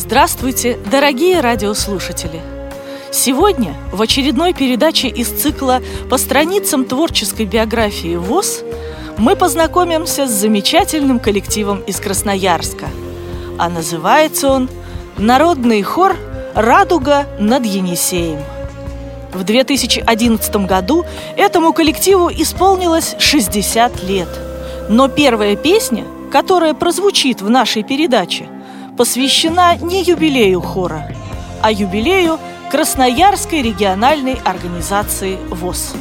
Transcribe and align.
Здравствуйте, 0.00 0.78
дорогие 0.92 1.40
радиослушатели! 1.40 2.40
Сегодня 3.10 3.74
в 3.92 4.00
очередной 4.00 4.54
передаче 4.54 5.08
из 5.08 5.26
цикла 5.28 5.82
«По 6.08 6.18
страницам 6.18 6.84
творческой 6.84 7.46
биографии 7.46 8.14
ВОЗ» 8.14 8.62
мы 9.16 9.34
познакомимся 9.34 10.28
с 10.28 10.30
замечательным 10.30 11.18
коллективом 11.18 11.80
из 11.80 11.98
Красноярска. 11.98 12.86
А 13.58 13.68
называется 13.68 14.52
он 14.52 14.70
«Народный 15.18 15.82
хор 15.82 16.16
«Радуга 16.54 17.26
над 17.40 17.66
Енисеем». 17.66 18.38
В 19.32 19.42
2011 19.42 20.56
году 20.64 21.06
этому 21.36 21.72
коллективу 21.72 22.30
исполнилось 22.30 23.16
60 23.18 24.04
лет. 24.04 24.28
Но 24.88 25.08
первая 25.08 25.56
песня, 25.56 26.04
которая 26.30 26.74
прозвучит 26.74 27.42
в 27.42 27.50
нашей 27.50 27.82
передаче, 27.82 28.48
посвящена 28.98 29.76
не 29.76 30.02
юбилею 30.02 30.60
хора, 30.60 31.08
а 31.62 31.70
юбилею 31.70 32.38
Красноярской 32.70 33.62
региональной 33.62 34.34
организации 34.44 35.38
ВОЗ. 35.50 35.94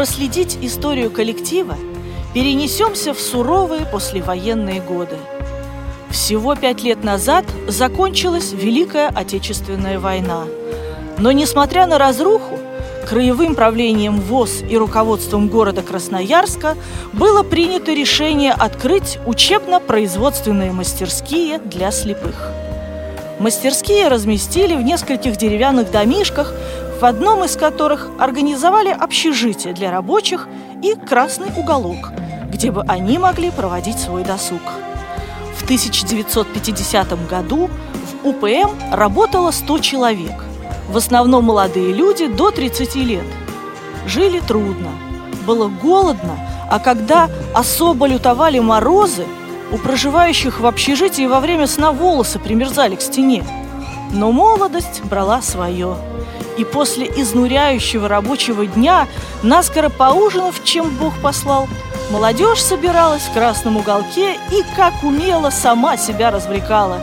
Проследить 0.00 0.56
историю 0.62 1.10
коллектива, 1.10 1.76
перенесемся 2.32 3.12
в 3.12 3.20
суровые 3.20 3.84
послевоенные 3.84 4.80
годы. 4.80 5.16
Всего 6.10 6.54
пять 6.54 6.82
лет 6.82 7.04
назад 7.04 7.44
закончилась 7.68 8.52
Великая 8.54 9.08
Отечественная 9.08 9.98
война. 9.98 10.44
Но, 11.18 11.32
несмотря 11.32 11.86
на 11.86 11.98
разруху, 11.98 12.58
краевым 13.10 13.54
правлением 13.54 14.22
ВОЗ 14.22 14.62
и 14.66 14.78
руководством 14.78 15.48
города 15.48 15.82
Красноярска 15.82 16.78
было 17.12 17.42
принято 17.42 17.92
решение 17.92 18.52
открыть 18.52 19.18
учебно-производственные 19.26 20.72
мастерские 20.72 21.58
для 21.58 21.90
слепых. 21.90 22.50
Мастерские 23.38 24.08
разместили 24.08 24.74
в 24.76 24.82
нескольких 24.82 25.36
деревянных 25.36 25.90
домишках 25.90 26.54
в 27.00 27.04
одном 27.06 27.44
из 27.44 27.56
которых 27.56 28.08
организовали 28.18 28.90
общежитие 28.90 29.72
для 29.72 29.90
рабочих 29.90 30.46
и 30.82 30.94
красный 30.94 31.48
уголок, 31.56 32.10
где 32.48 32.70
бы 32.70 32.82
они 32.86 33.16
могли 33.16 33.50
проводить 33.50 33.98
свой 33.98 34.22
досуг. 34.22 34.60
В 35.56 35.64
1950 35.64 37.26
году 37.26 37.70
в 38.22 38.28
УПМ 38.28 38.92
работало 38.92 39.50
100 39.50 39.78
человек, 39.78 40.44
в 40.90 40.96
основном 40.98 41.44
молодые 41.44 41.94
люди 41.94 42.26
до 42.26 42.50
30 42.50 42.94
лет. 42.96 43.24
Жили 44.06 44.40
трудно, 44.40 44.90
было 45.46 45.68
голодно, 45.68 46.36
а 46.70 46.78
когда 46.80 47.30
особо 47.54 48.06
лютовали 48.08 48.58
морозы, 48.58 49.24
у 49.72 49.78
проживающих 49.78 50.60
в 50.60 50.66
общежитии 50.66 51.26
во 51.26 51.40
время 51.40 51.66
сна 51.66 51.92
волосы 51.92 52.38
примерзали 52.38 52.96
к 52.96 53.00
стене. 53.00 53.42
Но 54.12 54.32
молодость 54.32 55.02
брала 55.04 55.40
свое– 55.40 55.96
и 56.60 56.64
после 56.64 57.06
изнуряющего 57.06 58.06
рабочего 58.06 58.66
дня, 58.66 59.08
наскоро 59.42 59.88
поужинав, 59.88 60.62
чем 60.62 60.90
Бог 60.90 61.18
послал, 61.22 61.68
молодежь 62.10 62.62
собиралась 62.62 63.22
в 63.22 63.32
красном 63.32 63.78
уголке 63.78 64.34
и, 64.34 64.62
как 64.76 65.02
умело, 65.02 65.48
сама 65.48 65.96
себя 65.96 66.30
развлекала. 66.30 67.00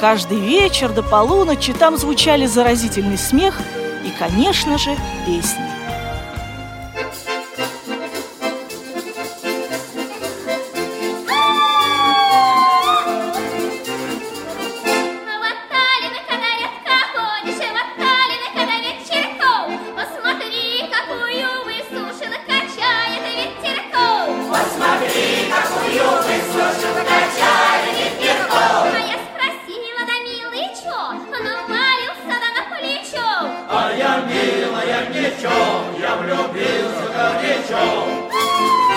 Каждый 0.00 0.38
вечер 0.38 0.92
до 0.92 1.02
полуночи 1.02 1.72
там 1.72 1.96
звучали 1.96 2.46
заразительный 2.46 3.18
смех 3.18 3.60
и, 4.04 4.10
конечно 4.16 4.78
же, 4.78 4.96
песни. 5.26 5.81
Горячо, 34.92 35.50
я 36.00 36.16
влюбился 36.16 37.06
горячо. 37.14 38.91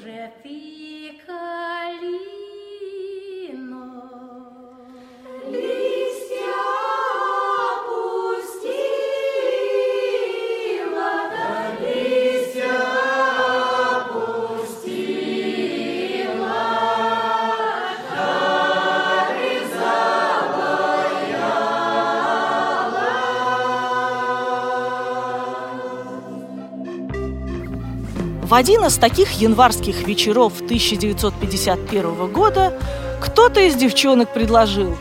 один 28.55 28.85
из 28.85 28.95
таких 28.95 29.31
январских 29.33 30.07
вечеров 30.07 30.53
1951 30.61 32.31
года 32.31 32.73
кто-то 33.21 33.59
из 33.59 33.75
девчонок 33.75 34.33
предложил 34.33 34.95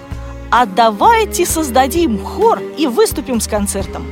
«А 0.51 0.67
давайте 0.67 1.47
создадим 1.47 2.19
хор 2.19 2.61
и 2.77 2.89
выступим 2.89 3.41
с 3.41 3.47
концертом». 3.47 4.05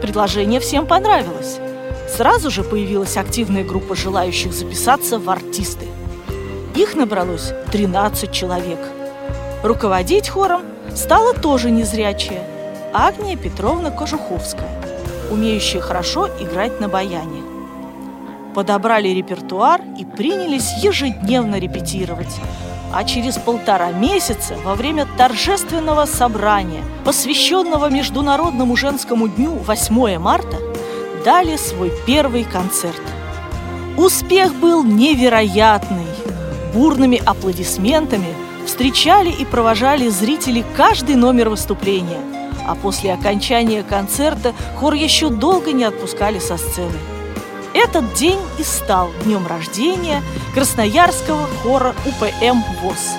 Предложение 0.00 0.60
всем 0.60 0.86
понравилось. 0.86 1.58
Сразу 2.16 2.50
же 2.50 2.64
появилась 2.64 3.18
активная 3.18 3.64
группа 3.64 3.94
желающих 3.94 4.54
записаться 4.54 5.18
в 5.18 5.28
артисты. 5.28 5.84
Их 6.74 6.94
набралось 6.94 7.52
13 7.70 8.32
человек. 8.32 8.78
Руководить 9.62 10.30
хором 10.30 10.62
стала 10.94 11.34
тоже 11.34 11.70
незрячая 11.70 12.48
Агния 12.94 13.36
Петровна 13.36 13.90
Кожуховская, 13.90 14.70
умеющая 15.30 15.82
хорошо 15.82 16.28
играть 16.40 16.80
на 16.80 16.88
баяне 16.88 17.43
подобрали 18.54 19.08
репертуар 19.08 19.82
и 19.98 20.04
принялись 20.04 20.72
ежедневно 20.82 21.58
репетировать. 21.58 22.40
А 22.92 23.04
через 23.04 23.36
полтора 23.36 23.90
месяца, 23.90 24.54
во 24.64 24.76
время 24.76 25.06
торжественного 25.18 26.06
собрания, 26.06 26.82
посвященного 27.04 27.90
Международному 27.90 28.76
женскому 28.76 29.28
дню 29.28 29.50
8 29.50 30.18
марта, 30.18 30.58
дали 31.24 31.56
свой 31.56 31.92
первый 32.06 32.44
концерт. 32.44 33.02
Успех 33.96 34.54
был 34.54 34.84
невероятный. 34.84 36.06
Бурными 36.72 37.20
аплодисментами 37.24 38.34
встречали 38.66 39.30
и 39.30 39.44
провожали 39.44 40.08
зрители 40.08 40.64
каждый 40.76 41.16
номер 41.16 41.48
выступления. 41.48 42.20
А 42.66 42.74
после 42.74 43.12
окончания 43.12 43.82
концерта 43.82 44.52
хор 44.78 44.94
еще 44.94 45.28
долго 45.28 45.72
не 45.72 45.84
отпускали 45.84 46.38
со 46.38 46.56
сцены. 46.56 47.13
Этот 47.74 48.14
день 48.14 48.38
и 48.56 48.62
стал 48.62 49.10
днем 49.24 49.48
рождения 49.48 50.22
Красноярского 50.54 51.48
хора 51.62 51.92
УПМ 52.06 52.62
ВОЗ. 52.80 53.16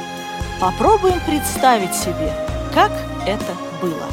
Попробуем 0.61 1.19
представить 1.25 1.93
себе, 1.93 2.33
как 2.73 2.91
это 3.25 3.53
было. 3.81 4.07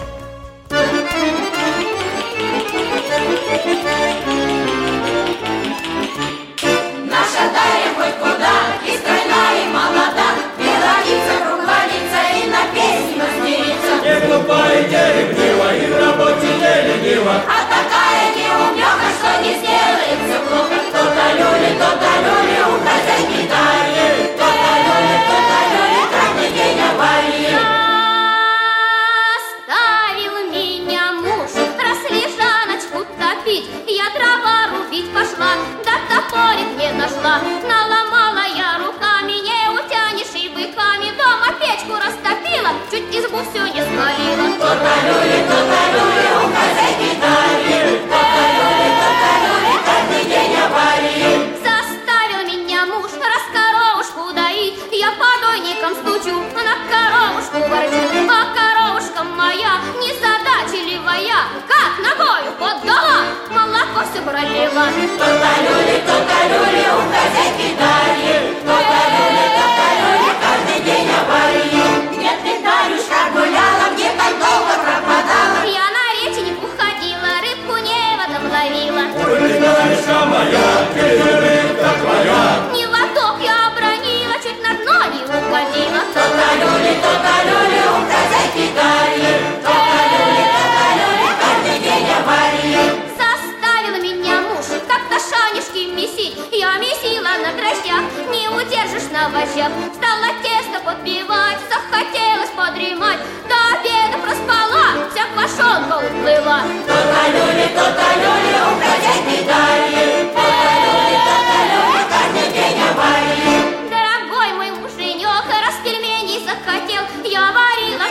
Вожжах 99.53 99.73
Стала 99.95 100.29
тесто 100.43 100.81
подбивать, 100.85 101.59
захотелось 101.69 102.51
подремать. 102.57 103.19
До 103.49 103.57
обеда 103.77 104.19
проспала, 104.19 105.09
вся 105.11 105.25
квашонка 105.35 105.97
уплыла 106.07 106.63
То-то 106.87 107.23
люли, 107.33 107.69
то-то 107.75 108.09
люли, 108.23 108.57
у 108.63 108.75
хозяйки 108.81 109.45
Дарьи 109.47 110.33
То-то 110.33 110.73
люли, 110.83 111.19
то-то 111.29 111.59
люли, 111.71 112.03
каждый 112.11 112.47
день 112.53 112.79
аварии 112.91 113.57
Дорогой 113.91 114.53
мой 114.57 114.71
муженек, 114.81 115.45
раз 115.49 115.77
пельменей 115.85 116.41
захотел 116.45 117.03
Я 117.25 117.53
варила 117.53 118.07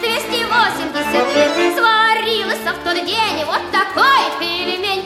280 0.00 1.34
лет. 1.34 1.76
Сварилась 1.76 2.58
в 2.58 2.84
тот 2.84 3.04
день 3.04 3.44
вот 3.44 3.62
такой 3.72 4.22
пельмень 4.40 4.96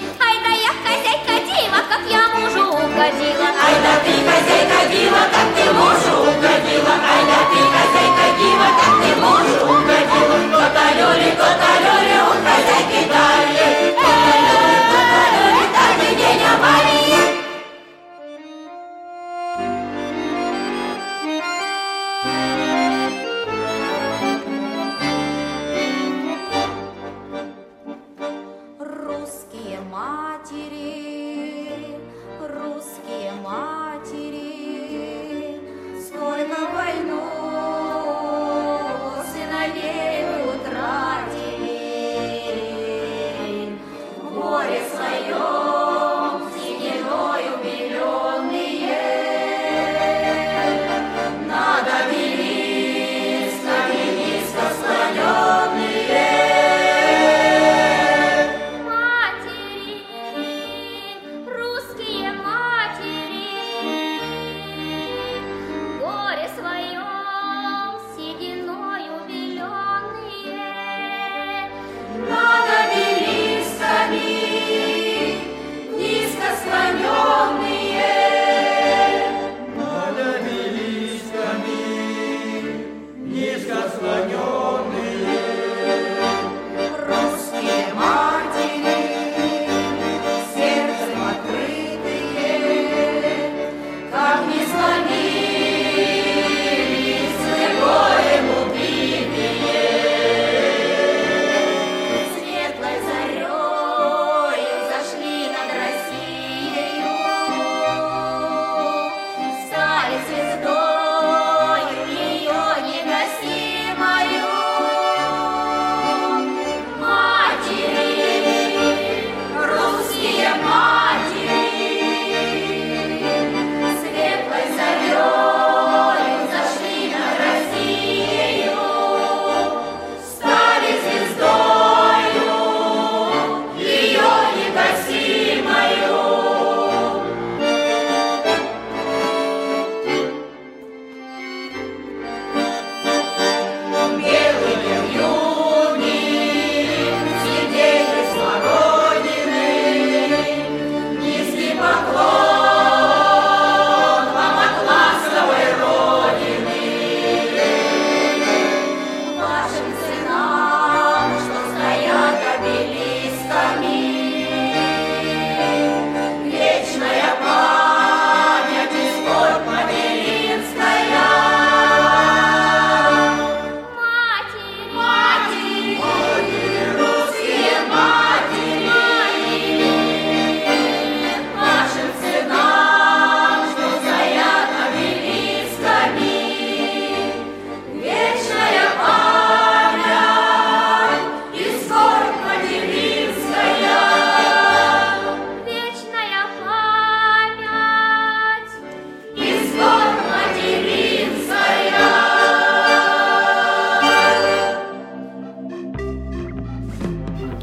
угодила. 2.91 3.49
Ай 3.67 3.77
да 3.85 3.95
ты, 4.05 4.15
хозяйка 4.27 4.81
дива, 4.91 5.23
как 5.35 5.49
ты 5.57 5.65
мужу 5.73 6.13
угодила. 6.23 6.95
Ай 7.13 7.23
да 7.31 7.41
ты, 7.51 7.61
хозяйка 7.75 8.27
дива, 8.39 8.69
как 8.81 8.95
ты 9.03 9.11
мужу 9.23 9.59
угодила. 9.73 10.41
То-то 10.61 10.85
люли, 10.99 12.10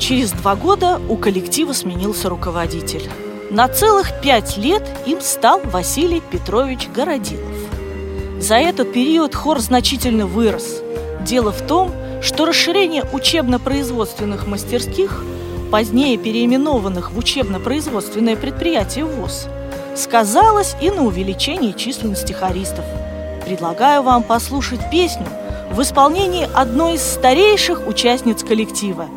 Через 0.07 0.31
два 0.31 0.55
года 0.55 1.01
у 1.09 1.17
коллектива 1.17 1.73
сменился 1.73 2.29
руководитель. 2.29 3.09
На 3.51 3.67
целых 3.67 4.21
пять 4.21 4.55
лет 4.55 4.81
им 5.05 5.19
стал 5.19 5.59
Василий 5.65 6.21
Петрович 6.21 6.87
Городилов. 6.95 7.51
За 8.39 8.55
этот 8.55 8.93
период 8.93 9.35
хор 9.35 9.59
значительно 9.59 10.25
вырос. 10.25 10.81
Дело 11.25 11.51
в 11.51 11.61
том, 11.67 11.91
что 12.21 12.45
расширение 12.45 13.03
учебно-производственных 13.11 14.47
мастерских, 14.47 15.25
позднее 15.73 16.17
переименованных 16.17 17.11
в 17.11 17.17
учебно-производственное 17.17 18.37
предприятие 18.37 19.03
ВОЗ, 19.03 19.47
сказалось 19.97 20.77
и 20.81 20.89
на 20.89 21.03
увеличении 21.03 21.73
численности 21.73 22.31
хористов. 22.31 22.85
Предлагаю 23.43 24.03
вам 24.03 24.23
послушать 24.23 24.89
песню 24.89 25.27
в 25.69 25.81
исполнении 25.81 26.47
одной 26.53 26.93
из 26.93 27.01
старейших 27.01 27.85
участниц 27.85 28.41
коллектива– 28.45 29.09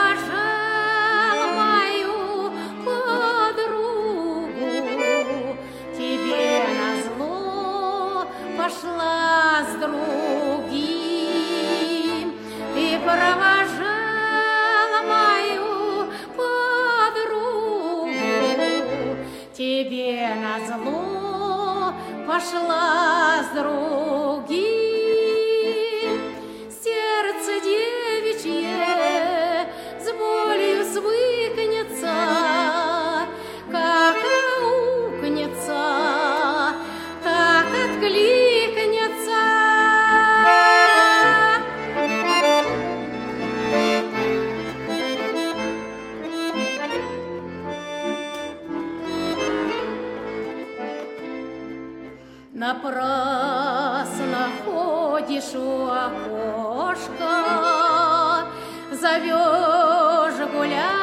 Зовешь 59.01 60.47
гулять 60.53 61.00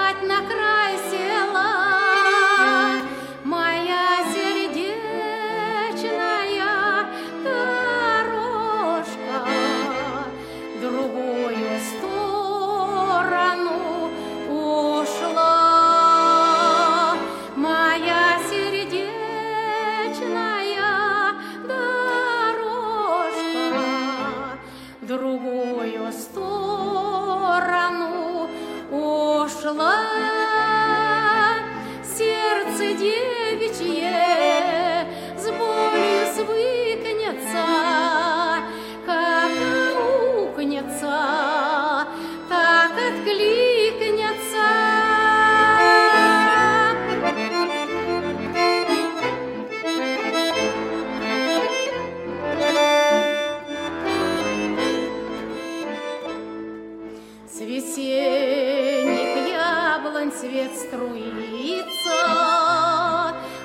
весенних 58.58 59.48
яблонь 59.48 60.32
свет 60.32 60.74
струится, 60.74 62.10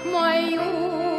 Мою 0.05 1.12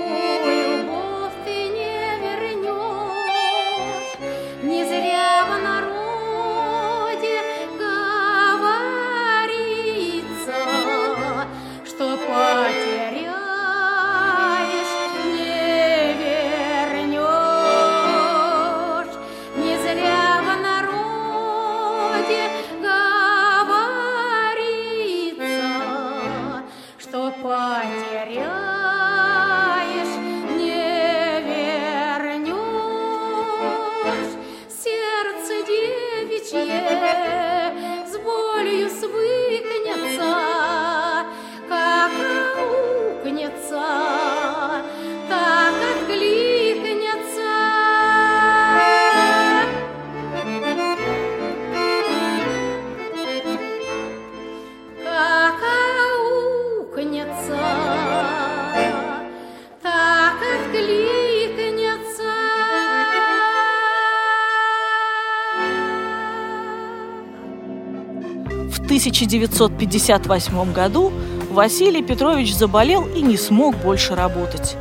1958 69.04 70.72
году 70.72 71.12
Василий 71.50 72.02
Петрович 72.02 72.54
заболел 72.54 73.06
и 73.06 73.20
не 73.20 73.36
смог 73.36 73.76
больше 73.76 74.14
работать. 74.14 74.76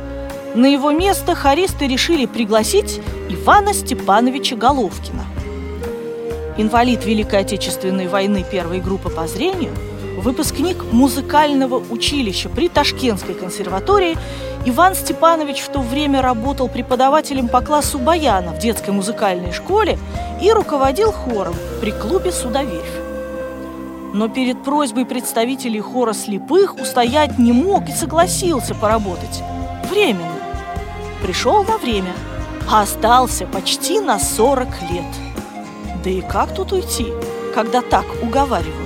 На 0.54 0.64
его 0.64 0.92
место 0.92 1.34
хористы 1.34 1.86
решили 1.86 2.24
пригласить 2.24 3.02
Ивана 3.28 3.74
Степановича 3.74 4.56
Головкина. 4.56 5.26
Инвалид 6.56 7.04
Великой 7.04 7.40
Отечественной 7.40 8.06
войны 8.06 8.46
первой 8.50 8.80
группы 8.80 9.10
по 9.10 9.26
зрению, 9.26 9.72
выпускник 10.16 10.82
музыкального 10.90 11.82
училища 11.90 12.48
при 12.48 12.70
Ташкентской 12.70 13.34
консерватории, 13.34 14.16
Иван 14.64 14.94
Степанович 14.94 15.58
в 15.60 15.68
то 15.68 15.80
время 15.80 16.22
работал 16.22 16.68
преподавателем 16.68 17.48
по 17.48 17.60
классу 17.60 17.98
баяна 17.98 18.52
в 18.52 18.58
детской 18.58 18.90
музыкальной 18.90 19.52
школе 19.52 19.98
и 20.40 20.50
руководил 20.50 21.12
хором 21.12 21.54
при 21.82 21.90
клубе 21.90 22.32
«Судоверфь». 22.32 23.03
Но 24.14 24.28
перед 24.28 24.62
просьбой 24.62 25.06
представителей 25.06 25.80
хора 25.80 26.12
слепых 26.12 26.76
устоять 26.76 27.36
не 27.36 27.50
мог 27.50 27.88
и 27.88 27.92
согласился 27.92 28.72
поработать. 28.72 29.42
Временно. 29.90 30.38
Пришел 31.20 31.64
на 31.64 31.78
время, 31.78 32.12
а 32.70 32.82
остался 32.82 33.44
почти 33.44 33.98
на 33.98 34.20
40 34.20 34.68
лет. 34.92 35.04
Да 36.04 36.10
и 36.10 36.20
как 36.20 36.54
тут 36.54 36.70
уйти, 36.70 37.08
когда 37.56 37.82
так 37.82 38.04
уговаривают? 38.22 38.83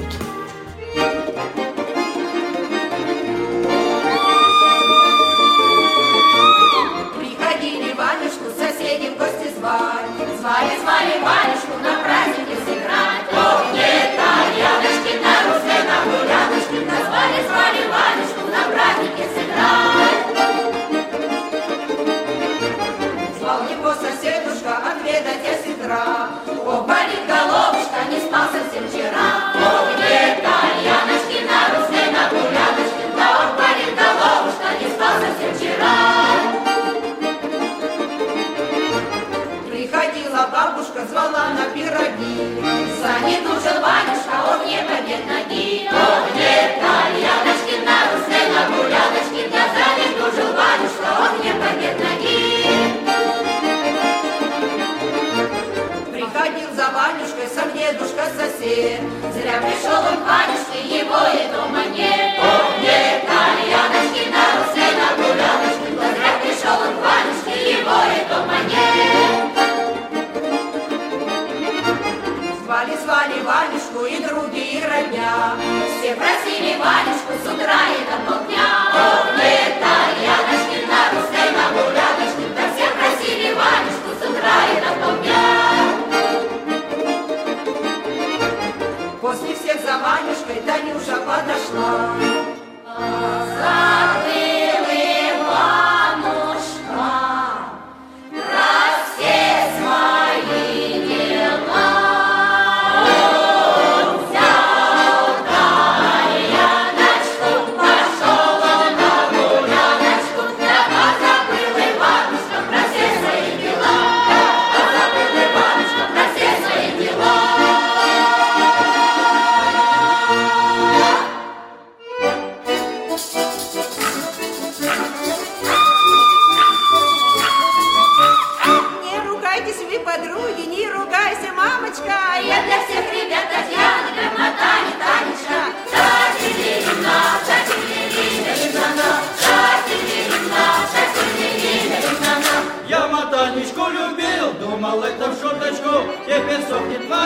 подошла. 91.40 92.37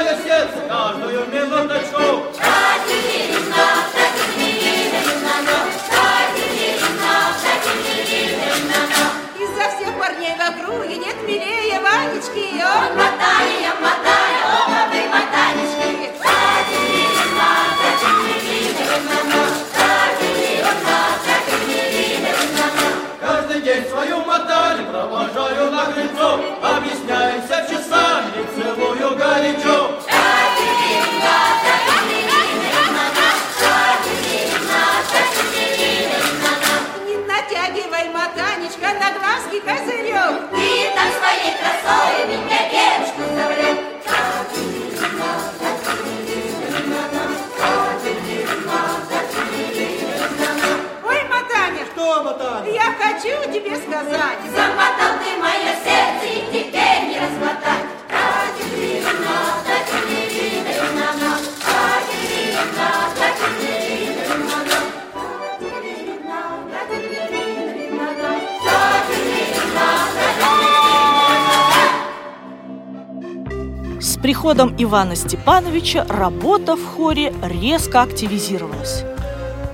Мое 0.03 0.17
сердце 0.25 0.59
каждую 0.69 1.27
минуточку. 1.27 2.03
Изо 9.39 9.65
всех 9.77 9.99
парней 9.99 10.35
в 10.37 10.41
округе 10.41 10.97
нет 10.97 11.17
милее 11.27 11.81
Ванечки. 11.81 12.63
Он 12.63 12.97
Мотание, 12.97 13.22
приходом 74.53 74.75
Ивана 74.77 75.17
Степановича 75.17 76.05
работа 76.11 76.77
в 76.77 76.85
хоре 76.85 77.33
резко 77.43 78.03
активизировалась. 78.03 79.03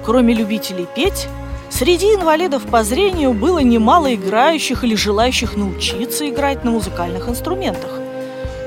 Кроме 0.05 0.35
любителей 0.35 0.87
петь, 0.95 1.27
среди 1.69 2.14
инвалидов 2.14 2.62
по 2.71 2.85
зрению 2.85 3.33
было 3.33 3.59
немало 3.59 4.14
играющих 4.14 4.85
или 4.85 4.95
желающих 4.95 5.57
научиться 5.57 6.29
играть 6.29 6.62
на 6.62 6.71
музыкальных 6.71 7.29
инструментах. 7.29 7.91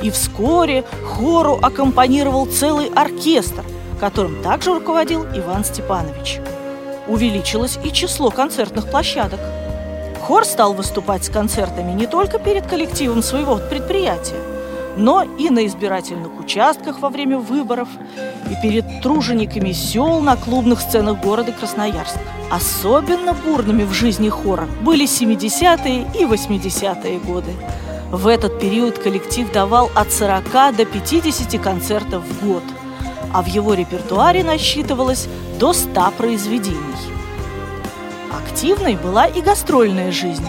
И 0.04 0.12
вскоре 0.12 0.84
хору 1.06 1.58
аккомпанировал 1.62 2.46
целый 2.46 2.90
оркестр, 2.94 3.64
которым 3.98 4.44
также 4.44 4.74
руководил 4.74 5.26
Иван 5.34 5.64
Степанович. 5.64 6.42
Увеличилось 7.08 7.80
и 7.86 7.94
число 7.94 8.32
концертных 8.32 8.92
площадок. 8.92 9.40
Хор 10.20 10.44
стал 10.44 10.74
выступать 10.74 11.24
с 11.24 11.30
концертами 11.30 11.94
не 11.94 12.06
только 12.06 12.38
перед 12.38 12.68
коллективом 12.68 13.24
своего 13.24 13.60
предприятия, 13.70 14.51
но 14.98 15.24
и 15.24 15.50
на 15.50 15.66
избирательных 15.66 16.40
участках 16.40 17.00
во 17.00 17.10
время 17.10 17.38
выборов 17.38 17.88
и 18.50 18.56
перед 18.62 19.02
тружениками 19.02 19.72
сел 19.72 20.20
на 20.22 20.36
клубных 20.36 20.82
сценах 20.82 21.22
города 21.22 21.52
Красноярск. 21.52 22.18
Особенно 22.50 23.34
бурными 23.34 23.84
в 23.84 23.94
жизни 23.94 24.30
хора 24.30 24.68
были 24.82 25.06
70-е 25.06 26.08
и 26.20 26.26
80-е 26.26 27.20
годы. 27.20 27.52
В 28.12 28.28
этот 28.28 28.60
период 28.60 28.98
коллектив 28.98 29.50
давал 29.54 29.90
от 29.96 30.12
40 30.12 30.76
до 30.76 30.86
50 30.86 31.62
концертов 31.62 32.24
в 32.24 32.46
год, 32.46 32.64
а 33.34 33.42
в 33.42 33.48
его 33.48 33.74
репертуаре 33.74 34.44
насчитывалось 34.44 35.30
до 35.60 35.72
100 35.72 36.12
произведений. 36.18 36.78
Активной 38.32 38.98
была 38.98 39.28
и 39.28 39.42
гастрольная 39.42 40.12
жизнь. 40.12 40.46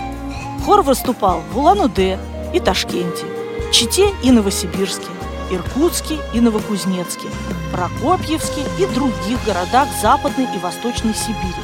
Хор 0.66 0.82
выступал 0.82 1.42
в 1.52 1.58
Улан-Удэ 1.58 2.18
и 2.52 2.58
Ташкенте, 2.58 3.26
Чите 3.72 4.14
и 4.22 4.30
Новосибирске, 4.30 5.06
Иркутске 5.50 6.18
и 6.34 6.40
Новокузнецке, 6.42 7.28
Прокопьевске 7.72 8.60
и 8.78 8.84
других 8.84 9.42
городах 9.46 9.88
Западной 10.02 10.46
и 10.54 10.58
Восточной 10.58 11.14
Сибири. 11.14 11.54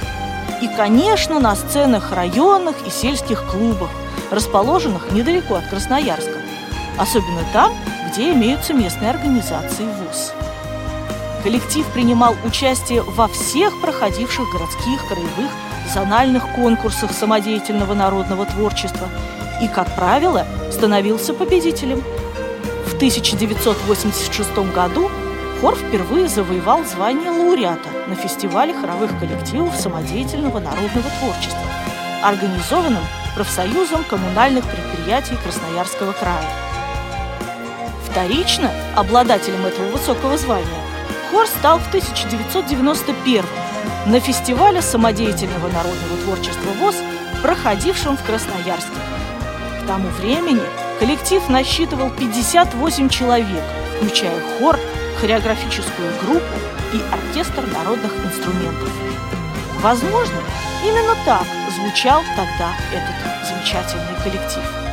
И, 0.62 0.68
конечно, 0.74 1.38
на 1.38 1.54
сценах 1.54 2.10
районных 2.12 2.76
и 2.86 2.90
сельских 2.90 3.44
клубах, 3.44 3.90
расположенных 4.30 5.12
недалеко 5.12 5.56
от 5.56 5.68
Красноярска, 5.68 6.38
особенно 6.96 7.44
там, 7.52 7.74
где 8.10 8.32
имеются 8.32 8.72
местные 8.72 9.10
организации 9.10 9.84
ВУЗ. 9.84 10.32
Коллектив 11.42 11.86
принимал 11.88 12.34
участие 12.42 13.02
во 13.02 13.28
всех 13.28 13.78
проходивших 13.82 14.50
городских, 14.50 15.06
краевых, 15.08 15.50
зональных 15.92 16.54
конкурсах 16.54 17.12
самодеятельного 17.12 17.92
народного 17.92 18.46
творчества 18.46 19.08
и, 19.60 19.68
как 19.68 19.94
правило, 19.94 20.46
становился 20.70 21.34
победителем. 21.34 22.02
В 22.86 22.94
1986 22.94 24.58
году 24.74 25.10
хор 25.60 25.76
впервые 25.76 26.28
завоевал 26.28 26.84
звание 26.84 27.30
лауреата 27.30 27.88
на 28.06 28.14
фестивале 28.14 28.72
хоровых 28.72 29.18
коллективов 29.18 29.76
самодеятельного 29.76 30.60
народного 30.60 31.10
творчества, 31.20 31.60
организованном 32.22 33.02
профсоюзом 33.34 34.04
коммунальных 34.04 34.64
предприятий 34.64 35.36
Красноярского 35.42 36.12
края. 36.12 36.48
Вторично 38.10 38.70
обладателем 38.96 39.64
этого 39.66 39.86
высокого 39.90 40.36
звания 40.38 40.66
хор 41.30 41.46
стал 41.46 41.78
в 41.78 41.88
1991 41.88 43.44
на 44.06 44.20
фестивале 44.20 44.82
самодеятельного 44.82 45.68
народного 45.68 46.16
творчества 46.24 46.70
ВОЗ, 46.80 46.96
проходившем 47.42 48.16
в 48.16 48.24
Красноярске. 48.24 49.07
Тому 49.88 50.09
времени 50.11 50.61
коллектив 50.98 51.42
насчитывал 51.48 52.11
58 52.11 53.09
человек, 53.09 53.64
включая 53.96 54.38
хор, 54.59 54.79
хореографическую 55.18 56.12
группу 56.20 56.44
и 56.92 57.01
оркестр 57.11 57.66
народных 57.72 58.12
инструментов. 58.22 58.90
Возможно, 59.81 60.37
именно 60.85 61.14
так 61.24 61.46
звучал 61.74 62.20
тогда 62.37 62.74
этот 62.92 63.48
замечательный 63.48 64.22
коллектив. 64.22 64.88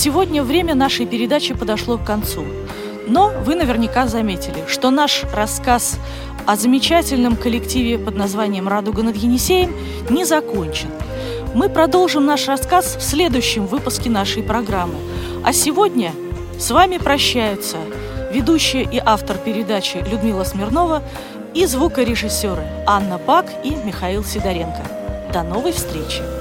Сегодня 0.00 0.42
время 0.42 0.74
нашей 0.74 1.04
передачи 1.04 1.52
подошло 1.52 1.98
к 1.98 2.04
концу. 2.04 2.46
Но 3.06 3.30
вы 3.44 3.54
наверняка 3.54 4.06
заметили, 4.06 4.64
что 4.66 4.90
наш 4.90 5.24
рассказ 5.34 5.98
о 6.46 6.56
замечательном 6.56 7.36
коллективе 7.36 7.98
под 7.98 8.16
названием 8.16 8.66
«Радуга 8.66 9.02
над 9.02 9.16
Енисеем» 9.16 9.74
не 10.08 10.24
закончен. 10.24 10.88
Мы 11.54 11.68
продолжим 11.68 12.24
наш 12.24 12.48
рассказ 12.48 12.96
в 12.96 13.02
следующем 13.02 13.66
выпуске 13.66 14.08
нашей 14.08 14.42
программы. 14.42 14.96
А 15.44 15.52
сегодня 15.52 16.12
с 16.58 16.70
вами 16.70 16.96
прощаются 16.96 17.76
ведущая 18.32 18.84
и 18.84 19.02
автор 19.04 19.36
передачи 19.36 19.98
Людмила 20.10 20.44
Смирнова 20.44 21.02
и 21.52 21.66
звукорежиссеры 21.66 22.64
Анна 22.86 23.18
Пак 23.18 23.46
и 23.64 23.72
Михаил 23.72 24.24
Сидоренко. 24.24 24.82
До 25.34 25.42
новой 25.42 25.72
встречи! 25.72 26.39